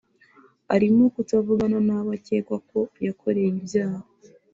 arimo 0.75 1.03
kutavugana 1.13 1.77
n’abo 1.87 2.09
akekwa 2.17 2.57
ko 2.69 2.79
yakoreye 3.07 3.47
ibyaha 3.55 4.01